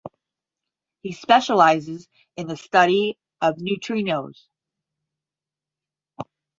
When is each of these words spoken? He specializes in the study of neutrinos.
He 1.03 1.11
specializes 1.11 2.07
in 2.35 2.47
the 2.47 2.57
study 2.57 3.19
of 3.39 3.57
neutrinos. 3.57 4.47